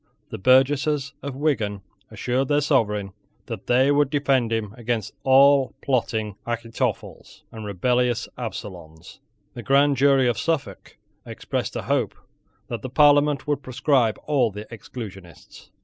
[0.31, 3.13] The burgesses of Wigan assured their sovereign
[3.45, 9.19] that they would defend him against all plotting Achitophels and rebellions Absaloms.
[9.53, 12.15] The grand jury of Suffolk expressed a hope
[12.67, 15.69] that the Parliament would proscribe all the exclusionists.